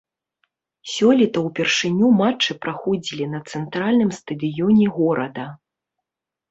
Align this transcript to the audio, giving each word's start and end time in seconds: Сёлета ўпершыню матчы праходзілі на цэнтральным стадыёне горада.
Сёлета 0.93 1.43
ўпершыню 1.49 2.09
матчы 2.21 2.51
праходзілі 2.65 3.25
на 3.35 3.39
цэнтральным 3.51 4.11
стадыёне 4.21 4.85
горада. 4.99 5.45